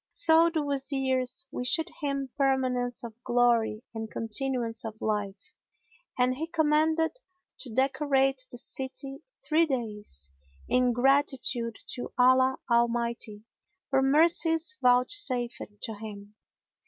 [0.13, 5.53] So the Wazirs wished him permanence of glory and continuance of life,
[6.17, 7.19] and he commanded
[7.59, 10.31] to decorate the city three days,
[10.67, 13.43] in gratitude to Allah Almighty
[13.91, 16.33] for mercies vouchsafed to him.